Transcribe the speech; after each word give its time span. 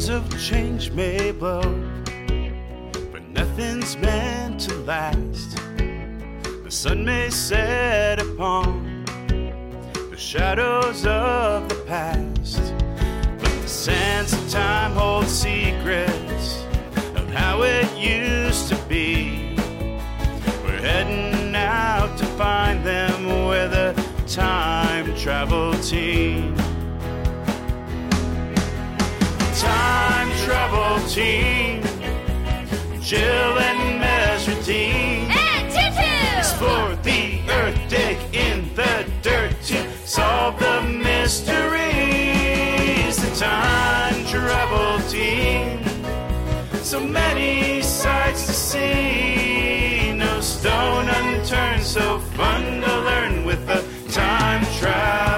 winds 0.00 0.08
of 0.08 0.40
change 0.40 0.90
may 0.92 1.30
blow, 1.30 1.60
but 3.12 3.22
nothing's 3.28 3.98
meant 3.98 4.58
to 4.58 4.74
last. 4.84 5.58
The 5.76 6.70
sun 6.70 7.04
may 7.04 7.28
set 7.28 8.18
upon 8.18 9.04
the 10.10 10.16
shadows 10.16 11.04
of 11.04 11.68
the 11.68 11.74
past, 11.86 12.72
but 13.40 13.52
the 13.62 13.68
sands 13.68 14.32
of 14.32 14.48
time 14.48 14.92
hold 14.92 15.26
secrets 15.26 16.64
of 17.16 17.28
how 17.28 17.62
it 17.62 17.86
used 17.98 18.68
to 18.68 18.76
be. 18.88 19.54
We're 20.64 20.80
heading 20.80 21.54
out 21.54 22.16
to 22.16 22.24
find 22.38 22.82
them 22.86 23.46
with 23.48 23.74
a 23.74 23.92
time 24.26 25.14
travel 25.16 25.74
team. 25.74 26.29
Team. 31.10 31.82
Jill 33.00 33.58
and 33.58 34.00
Mesradine. 34.00 35.28
And 35.28 35.68
Tutu! 35.74 36.38
Explore 36.38 36.94
the 37.02 37.40
earth, 37.50 37.78
dig 37.88 38.16
in 38.32 38.72
the 38.76 39.04
dirt 39.20 39.60
to 39.62 39.90
solve 40.06 40.60
the 40.60 40.82
mysteries. 40.82 41.80
The 43.16 43.34
time 43.44 44.24
travel 44.26 45.00
team. 45.08 45.82
So 46.74 47.00
many 47.00 47.82
sights 47.82 48.46
to 48.46 48.52
see. 48.52 50.12
No 50.12 50.40
stone 50.40 51.08
unturned, 51.08 51.82
so 51.82 52.20
fun 52.36 52.82
to 52.82 53.00
learn 53.00 53.44
with 53.44 53.66
the 53.66 53.82
time 54.12 54.64
travel 54.78 55.29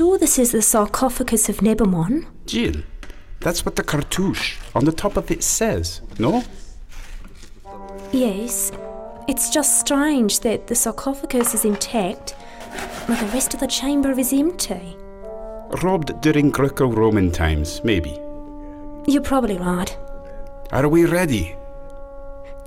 sure 0.00 0.16
this 0.16 0.38
is 0.38 0.50
the 0.50 0.62
sarcophagus 0.62 1.50
of 1.50 1.58
Nebamon. 1.58 2.24
Jill, 2.46 2.76
that's 3.40 3.66
what 3.66 3.76
the 3.76 3.82
cartouche 3.82 4.56
on 4.74 4.86
the 4.86 4.92
top 4.92 5.18
of 5.18 5.30
it 5.30 5.42
says, 5.42 6.00
no? 6.18 6.42
Yes. 8.10 8.72
It's 9.28 9.50
just 9.50 9.78
strange 9.78 10.40
that 10.40 10.68
the 10.68 10.74
sarcophagus 10.74 11.52
is 11.52 11.66
intact, 11.66 12.30
while 13.04 13.22
the 13.22 13.30
rest 13.34 13.52
of 13.52 13.60
the 13.60 13.66
chamber 13.66 14.18
is 14.18 14.32
empty. 14.32 14.96
Robbed 15.82 16.18
during 16.22 16.48
Greco 16.48 16.86
Roman 16.86 17.30
times, 17.30 17.84
maybe. 17.84 18.18
You're 19.06 19.20
probably 19.20 19.58
right. 19.58 19.94
Are 20.72 20.88
we 20.88 21.04
ready? 21.04 21.54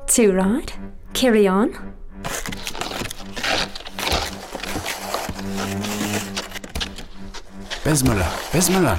Too 0.05 0.33
right. 0.33 0.71
Carry 1.13 1.47
on. 1.47 1.95
Bismillah, 7.84 8.32
Bismillah. 8.52 8.98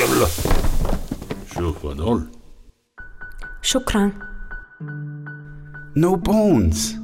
يلا 0.00 0.26
شوف 1.54 1.86
هذول 1.86 2.26
Shukran. 3.62 4.10
No 5.94 6.16
bones. 6.16 6.96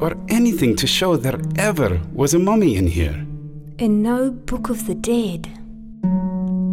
Or 0.00 0.12
anything 0.28 0.74
to 0.76 0.86
show 0.86 1.16
there 1.16 1.40
ever 1.56 2.00
was 2.12 2.34
a 2.34 2.38
mummy 2.38 2.76
in 2.76 2.86
here. 2.86 3.26
In 3.78 4.02
no 4.02 4.30
book 4.30 4.70
of 4.70 4.86
the 4.86 4.94
dead. 4.94 5.42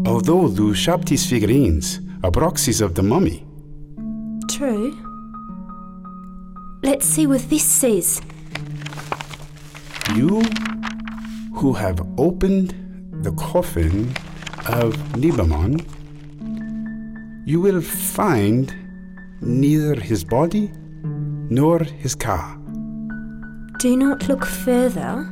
Although 0.08 0.48
the 0.48 0.68
Shabti's 0.84 1.26
figurines 1.26 2.00
are 2.24 2.32
proxies 2.32 2.80
of 2.82 2.96
the 2.96 3.04
mummy. 3.04 3.46
True. 4.50 4.92
Let's 6.84 7.06
see 7.06 7.28
what 7.28 7.44
this 7.50 7.66
says. 7.82 8.22
You 10.16 10.42
who 11.61 11.75
have 11.75 12.01
opened 12.19 12.75
the 13.23 13.33
coffin 13.33 14.09
of 14.67 14.95
Nibamon, 15.13 15.87
you 17.47 17.61
will 17.61 17.83
find 17.83 18.75
neither 19.43 19.95
his 20.01 20.25
body 20.25 20.73
nor 21.05 21.81
his 21.81 22.15
car. 22.15 22.57
Do 23.79 23.95
not 23.95 24.27
look 24.27 24.47
further, 24.47 25.31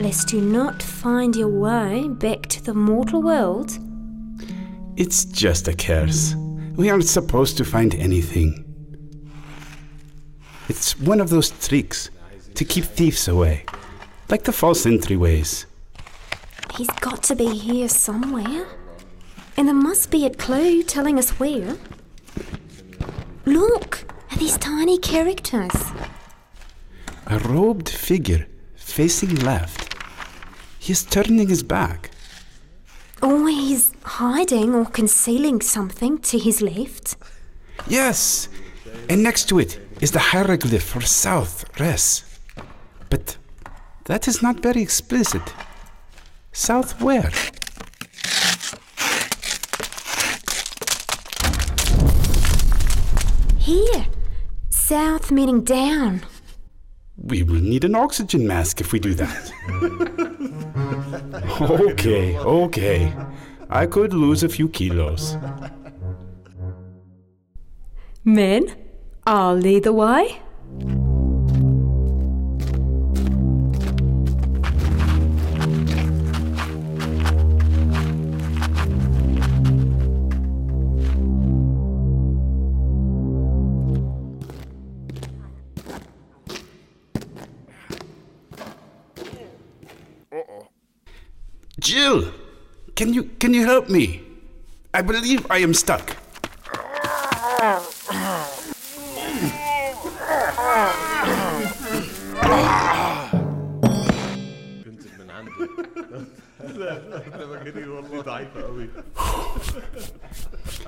lest 0.00 0.32
you 0.32 0.40
not 0.40 0.82
find 0.82 1.36
your 1.36 1.48
way 1.48 2.08
back 2.08 2.46
to 2.46 2.64
the 2.64 2.74
mortal 2.74 3.22
world. 3.22 3.70
It's 4.96 5.24
just 5.24 5.68
a 5.68 5.72
curse. 5.72 6.34
We 6.74 6.90
aren't 6.90 7.06
supposed 7.06 7.56
to 7.58 7.64
find 7.64 7.94
anything. 7.94 8.64
It's 10.68 10.98
one 10.98 11.20
of 11.20 11.30
those 11.30 11.50
tricks 11.64 12.10
to 12.54 12.64
keep 12.64 12.84
thieves 12.84 13.28
away, 13.28 13.66
like 14.30 14.44
the 14.44 14.52
false 14.52 14.84
entryways. 14.84 15.66
He's 16.74 16.90
got 17.00 17.22
to 17.24 17.34
be 17.34 17.48
here 17.48 17.88
somewhere. 17.88 18.66
And 19.56 19.66
there 19.66 19.74
must 19.74 20.10
be 20.10 20.24
a 20.24 20.30
clue 20.30 20.82
telling 20.82 21.18
us 21.18 21.30
where. 21.40 21.76
Look 23.44 24.04
at 24.30 24.38
these 24.38 24.56
tiny 24.56 24.98
characters. 24.98 25.74
A 27.26 27.38
robed 27.40 27.88
figure 27.88 28.46
facing 28.76 29.34
left. 29.36 29.96
He's 30.78 31.04
turning 31.04 31.48
his 31.48 31.62
back. 31.62 32.10
Or 33.22 33.48
he's 33.48 33.92
hiding 34.02 34.74
or 34.74 34.86
concealing 34.86 35.60
something 35.60 36.18
to 36.18 36.38
his 36.38 36.62
left. 36.62 37.16
Yes, 37.86 38.48
and 39.08 39.22
next 39.22 39.48
to 39.50 39.58
it 39.58 39.78
is 40.00 40.12
the 40.12 40.18
hieroglyph 40.18 40.84
for 40.84 41.02
south, 41.02 41.64
res. 41.78 42.24
But 43.10 43.36
that 44.10 44.26
is 44.26 44.42
not 44.42 44.58
very 44.58 44.82
explicit. 44.82 45.54
South 46.50 47.00
where? 47.00 47.30
Here. 53.56 54.06
South 54.70 55.30
meaning 55.30 55.62
down. 55.62 56.22
We 57.16 57.44
will 57.44 57.60
need 57.60 57.84
an 57.84 57.94
oxygen 57.94 58.48
mask 58.48 58.80
if 58.80 58.92
we 58.92 58.98
do 58.98 59.14
that. 59.14 59.52
okay, 61.60 62.36
okay. 62.36 63.14
I 63.68 63.86
could 63.86 64.12
lose 64.12 64.42
a 64.42 64.48
few 64.48 64.68
kilos. 64.68 65.36
Men, 68.24 68.74
I'll 69.24 69.54
lead 69.54 69.84
the 69.84 69.92
way. 69.92 70.40
Can 93.00 93.14
you 93.14 93.22
can 93.38 93.54
you 93.54 93.64
help 93.64 93.88
me? 93.88 94.20
I 94.92 95.00
believe 95.00 95.46
I 95.50 95.58
am 95.58 95.72
stuck. 95.72 96.16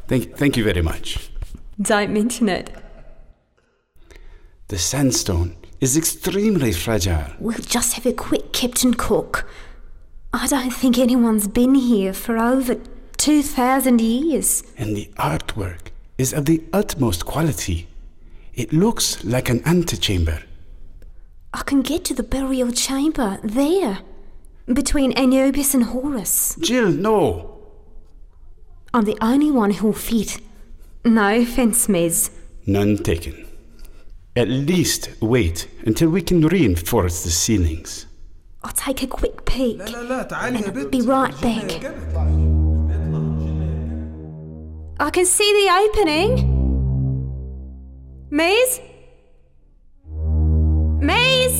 Thank, 0.06 0.36
thank 0.36 0.58
you 0.58 0.64
very 0.64 0.82
much. 0.82 1.30
Don't 1.80 2.12
mention 2.12 2.50
it. 2.50 2.70
The 4.68 4.76
sandstone 4.76 5.56
is 5.80 5.96
extremely 5.96 6.72
fragile. 6.72 7.32
We'll 7.38 7.66
just 7.76 7.94
have 7.94 8.04
a 8.04 8.12
quick 8.12 8.52
Captain 8.52 8.92
Cook. 8.92 9.48
I 10.34 10.46
don't 10.46 10.70
think 10.70 10.98
anyone's 10.98 11.46
been 11.48 11.74
here 11.74 12.12
for 12.12 12.38
over 12.38 12.76
2,000 13.18 14.00
years. 14.00 14.62
and 14.78 14.96
the 14.96 15.10
artwork 15.18 15.90
is 16.18 16.32
of 16.32 16.46
the 16.46 16.62
utmost 16.72 17.26
quality. 17.26 17.86
It 18.54 18.72
looks 18.72 19.24
like 19.24 19.48
an 19.50 19.62
antechamber. 19.66 20.42
I 21.54 21.62
can 21.62 21.82
get 21.82 22.04
to 22.06 22.14
the 22.14 22.22
burial 22.22 22.72
chamber 22.72 23.38
there, 23.44 23.98
between 24.72 25.12
Anubis 25.12 25.74
and 25.74 25.84
Horus. 25.84 26.56
Jill, 26.60 26.90
no. 26.90 27.58
I'm 28.94 29.04
the 29.04 29.18
only 29.20 29.50
one 29.50 29.70
who'll 29.72 29.92
fit. 29.92 30.38
No 31.04 31.34
offense, 31.34 31.88
Mez. 31.88 32.30
None 32.66 32.98
taken. 32.98 33.46
At 34.36 34.48
least 34.48 35.10
wait 35.20 35.68
until 35.84 36.08
we 36.08 36.22
can 36.22 36.40
reinforce 36.46 37.22
the 37.24 37.30
ceilings. 37.30 38.06
I'll 38.63 38.73
take 38.73 39.03
a 39.03 39.07
quick 39.07 39.45
peek. 39.45 39.77
لا 39.91 40.03
لا 40.03 40.23
تعالي 40.23 40.59
يا 40.61 40.69
بنت 40.69 40.95
Be 40.95 40.99
right 41.01 41.33
back. 41.41 41.81
جنة. 41.81 42.07
I 44.99 45.09
can 45.11 45.25
see 45.25 45.49
the 45.59 45.67
opening. 45.83 46.31
Mez? 48.31 48.81
Mez? 51.09 51.55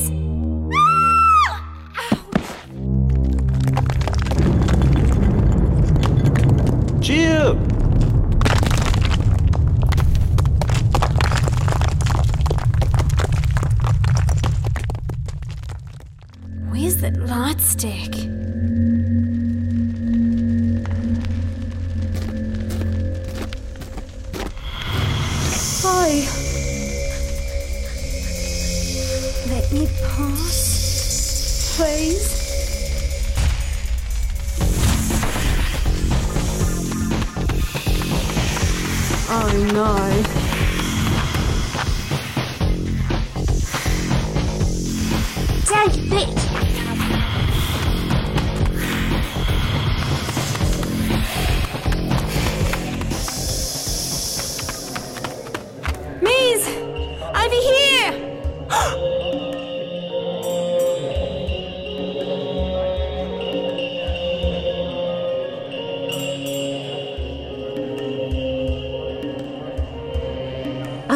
No. 39.71 40.42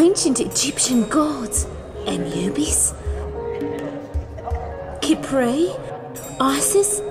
Ancient 0.08 0.40
Egyptian 0.40 1.04
gods. 1.10 1.68
Anubis? 2.08 2.94
Khepri? 5.02 5.68
Isis? 6.40 7.02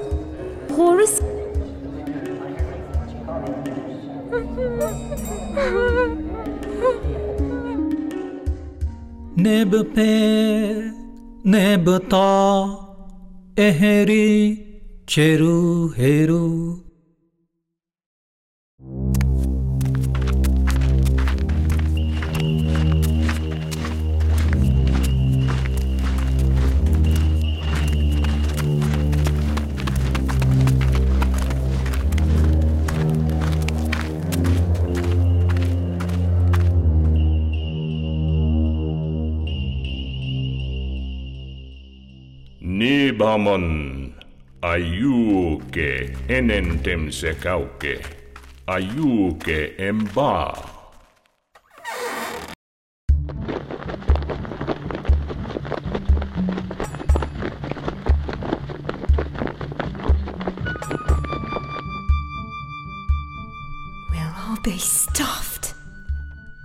Horus? 0.70 1.20
Nebpe, 9.36 10.14
nebta, 11.44 12.32
eheri, 13.56 14.32
cheru, 15.06 15.92
heru. 15.98 16.85
Nibamon, 43.16 44.12
ayuke 44.60 46.12
enentem 46.28 47.08
sekauke, 47.08 47.96
ayuke 48.68 49.72
emba. 49.80 50.52
We'll 64.12 64.36
all 64.44 64.60
be 64.62 64.76
stuffed. 64.76 65.72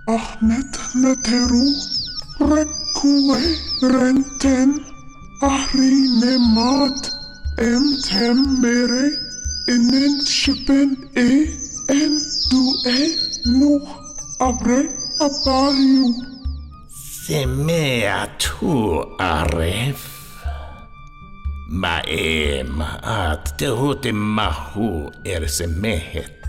Ahmet 0.06 0.76
Leteru, 1.00 1.64
Rekue 2.44 3.40
Renten, 3.80 4.91
Ahri 5.42 6.06
Nemad, 6.22 7.10
Em 7.58 7.84
Temere, 8.06 9.18
Inen 9.66 10.24
Shipen 10.24 11.10
E, 11.16 11.50
En 11.90 12.14
Du 12.48 12.62
E, 12.86 13.00
Nu, 13.46 13.80
Abre 14.38 14.94
Abayu. 15.18 16.14
Semea 17.26 18.28
tu 18.38 19.02
aref. 19.18 20.00
Maem 21.68 22.80
at 23.02 23.58
tehute 23.58 24.12
mahu 24.12 25.10
er 25.24 25.48
semehet. 25.48 26.41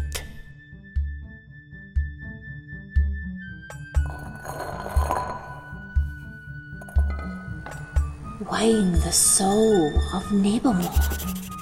Weighing 8.53 8.91
the 8.99 9.11
soul 9.11 9.91
of 10.13 10.31
Nevermore. 10.31 11.52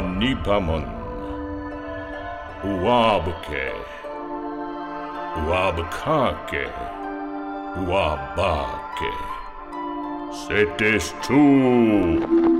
Nipamon. 0.00 0.84
Uabke. 2.64 3.66
Uabkake. 5.46 6.66
Uabake. 7.86 9.12
Setes 10.32 11.14
tu. 11.22 12.57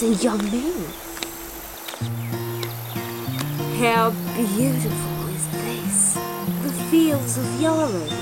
As 0.00 0.04
a 0.04 0.22
young 0.22 0.38
man. 0.52 0.84
How 3.80 4.10
beautiful 4.36 5.26
is 5.34 5.48
this? 5.50 6.14
The 6.62 6.72
fields 6.88 7.36
of 7.36 7.44
Iaru. 7.58 8.17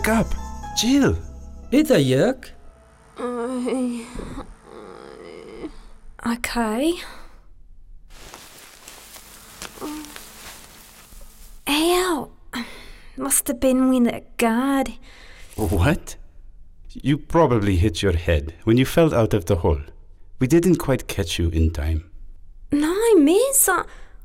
Wake 0.00 0.18
up. 0.18 0.34
Jill. 0.76 1.14
Het 1.70 1.90
ek? 1.90 2.54
Uh, 3.18 4.00
okay. 6.26 6.94
Ow! 11.68 12.30
Must 13.16 13.46
have 13.48 13.60
been 13.60 13.90
when 13.90 14.04
that 14.04 14.38
guard. 14.38 14.88
What? 15.56 16.16
You 16.94 17.18
probably 17.18 17.76
hit 17.76 18.00
your 18.00 18.16
head 18.16 18.54
when 18.64 18.78
you 18.78 18.86
fell 18.86 19.14
out 19.14 19.34
of 19.34 19.44
the 19.44 19.56
hole. 19.56 19.82
We 20.38 20.46
didn't 20.46 20.76
quite 20.78 21.08
catch 21.08 21.38
you 21.38 21.50
in 21.50 21.72
time. 21.72 22.10
No, 22.72 22.96
miss. 23.16 23.68
I, 23.68 23.84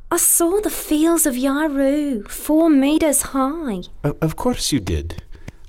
I 0.10 0.18
saw 0.18 0.62
the 0.62 0.70
fields 0.70 1.26
of 1.26 1.36
Iaru, 1.36 2.30
four 2.30 2.70
meters 2.70 3.22
high. 3.34 3.82
O- 4.06 4.16
of 4.22 4.38
course 4.38 4.72
you 4.72 4.80
did. 4.80 5.22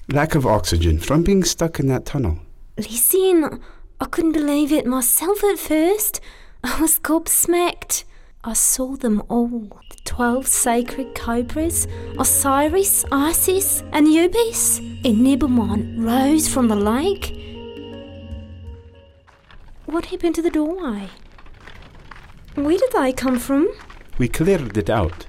Lack 0.09 0.37
of 0.37 0.47
oxygen 0.47 1.01
from 1.01 1.25
being 1.25 1.43
stuck 1.43 1.81
in 1.81 1.89
that 1.89 2.07
tunnel. 2.07 2.39
Listen, 2.79 3.61
I 4.01 4.05
couldn't 4.05 4.33
believe 4.33 4.71
it 4.71 4.87
myself 4.87 5.43
at 5.43 5.59
first. 5.59 6.21
I 6.63 6.81
was 6.81 7.01
gobsmacked. 7.01 8.05
I 8.45 8.53
saw 8.53 8.95
them 8.95 9.21
all 9.29 9.49
the 9.49 9.97
twelve 10.05 10.47
sacred 10.47 11.17
cobras 11.17 11.89
Osiris, 12.19 13.05
Isis, 13.11 13.83
and 13.93 14.07
Ubis. 14.07 14.79
And 15.05 15.27
Nibelmon 15.27 16.05
rose 16.05 16.47
from 16.47 16.69
the 16.69 16.77
lake. 16.77 17.37
What 19.87 20.07
happened 20.07 20.37
to 20.37 20.43
the 20.43 20.51
doorway? 20.51 21.09
Where 22.55 22.79
did 22.79 22.93
they 22.93 23.13
come 23.13 23.41
from? 23.41 23.69
We 24.19 24.29
cleared 24.29 24.77
it 24.79 24.89
out. 24.89 25.27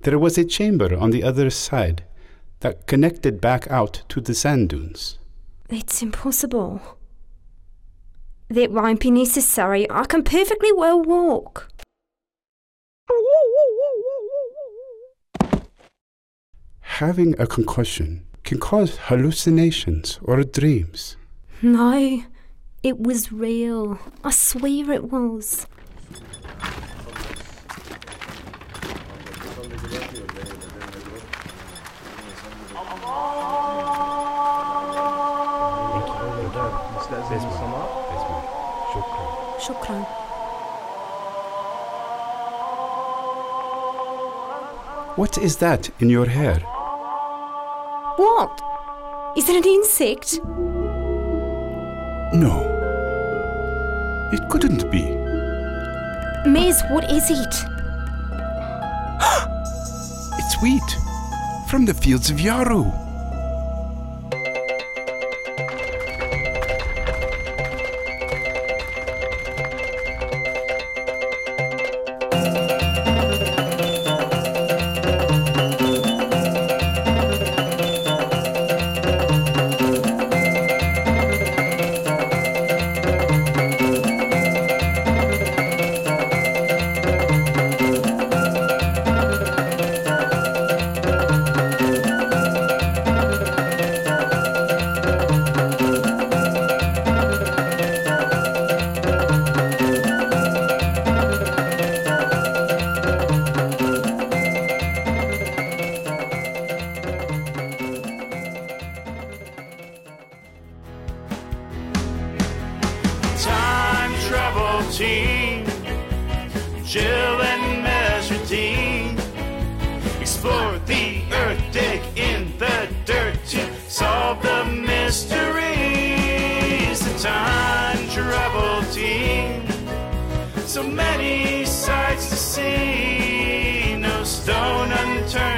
There 0.00 0.18
was 0.18 0.36
a 0.36 0.44
chamber 0.44 0.96
on 0.96 1.10
the 1.10 1.22
other 1.22 1.48
side 1.48 2.02
that 2.64 2.86
connected 2.86 3.42
back 3.42 3.70
out 3.70 4.02
to 4.08 4.22
the 4.22 4.32
sand 4.32 4.70
dunes. 4.70 5.18
It's 5.68 6.00
impossible. 6.00 6.80
That 8.48 8.70
won't 8.70 9.00
be 9.00 9.10
necessary. 9.10 9.86
I 9.90 10.06
can 10.06 10.24
perfectly 10.24 10.72
well 10.72 11.02
walk. 11.02 11.68
Having 16.80 17.38
a 17.38 17.46
concussion 17.46 18.24
can 18.44 18.58
cause 18.58 18.96
hallucinations 18.96 20.18
or 20.22 20.42
dreams. 20.42 21.18
No, 21.60 22.22
it 22.82 22.98
was 22.98 23.30
real. 23.30 23.98
I 24.24 24.30
swear 24.30 24.90
it 24.90 25.12
was. 25.12 25.66
Shukran. 39.64 40.04
What 45.16 45.38
is 45.38 45.56
that 45.56 45.88
in 46.00 46.10
your 46.10 46.26
hair? 46.26 46.58
What? 48.16 48.60
Is 49.38 49.48
it 49.48 49.56
an 49.56 49.64
insect? 49.64 50.40
No. 52.34 52.60
It 54.34 54.50
couldn't 54.50 54.90
be. 54.90 55.02
Mez, 56.46 56.76
what 56.92 57.10
is 57.10 57.30
it? 57.30 57.54
It's 60.40 60.60
wheat 60.62 60.90
from 61.70 61.86
the 61.86 61.94
fields 61.94 62.28
of 62.28 62.36
Iaru. 62.36 63.03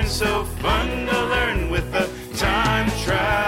So 0.09 0.45
fun 0.45 1.07
to 1.07 1.25
learn 1.27 1.69
with 1.69 1.91
the 1.93 2.09
time 2.37 2.89
travel. 3.03 3.46